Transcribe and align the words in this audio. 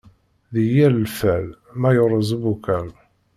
D 0.53 0.55
yir 0.73 0.91
lfal, 1.03 1.47
ma 1.79 1.89
yerreẓ 1.95 2.29
ubuqal. 2.37 2.87